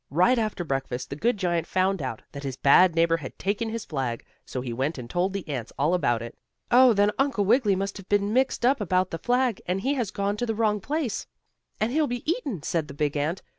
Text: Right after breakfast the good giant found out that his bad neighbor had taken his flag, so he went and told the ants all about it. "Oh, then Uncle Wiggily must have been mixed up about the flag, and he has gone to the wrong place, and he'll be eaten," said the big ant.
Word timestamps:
Right 0.09 0.39
after 0.39 0.63
breakfast 0.63 1.11
the 1.11 1.15
good 1.15 1.37
giant 1.37 1.67
found 1.67 2.01
out 2.01 2.23
that 2.31 2.41
his 2.41 2.57
bad 2.57 2.95
neighbor 2.95 3.17
had 3.17 3.37
taken 3.37 3.69
his 3.69 3.85
flag, 3.85 4.25
so 4.43 4.59
he 4.61 4.73
went 4.73 4.97
and 4.97 5.07
told 5.07 5.31
the 5.31 5.47
ants 5.47 5.71
all 5.77 5.93
about 5.93 6.23
it. 6.23 6.35
"Oh, 6.71 6.93
then 6.93 7.11
Uncle 7.19 7.45
Wiggily 7.45 7.75
must 7.75 7.97
have 7.97 8.09
been 8.09 8.33
mixed 8.33 8.65
up 8.65 8.81
about 8.81 9.11
the 9.11 9.19
flag, 9.19 9.61
and 9.67 9.81
he 9.81 9.93
has 9.93 10.09
gone 10.09 10.37
to 10.37 10.47
the 10.47 10.55
wrong 10.55 10.79
place, 10.81 11.27
and 11.79 11.91
he'll 11.91 12.07
be 12.07 12.27
eaten," 12.27 12.63
said 12.63 12.87
the 12.87 12.95
big 12.95 13.15
ant. 13.15 13.43